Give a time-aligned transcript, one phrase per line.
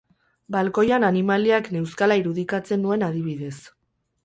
[0.53, 3.55] Balkoian animaliak neuzkala irudikatzen nuen adibidez.